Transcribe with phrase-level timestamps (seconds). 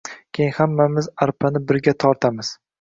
[0.37, 2.55] Keyin hammamiz arpani birga tortamiz